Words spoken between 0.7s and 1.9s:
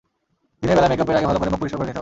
বেলায় মেকআপের আগে ভালো করে মুখ পরিষ্কার করে নিতে হবে।